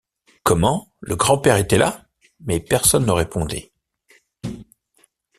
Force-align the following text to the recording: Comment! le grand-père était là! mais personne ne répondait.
Comment! 0.41 0.91
le 1.01 1.15
grand-père 1.15 1.57
était 1.57 1.77
là! 1.77 2.03
mais 2.39 2.59
personne 2.59 3.05
ne 3.05 3.11
répondait. 3.11 3.71